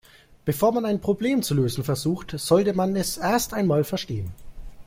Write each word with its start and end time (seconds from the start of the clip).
Bevor 0.45 0.71
man 0.71 0.85
ein 0.85 0.99
Problem 0.99 1.43
zu 1.43 1.53
lösen 1.53 1.83
versucht, 1.83 2.31
sollte 2.39 2.73
man 2.73 2.95
es 2.95 3.17
erst 3.17 3.53
einmal 3.53 3.83
verstehen. 3.83 4.31